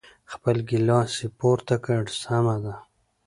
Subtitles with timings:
[0.31, 2.73] خپل ګیلاس یې پورته کړ، سمه ده.